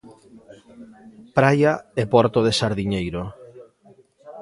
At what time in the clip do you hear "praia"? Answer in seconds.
1.37-1.73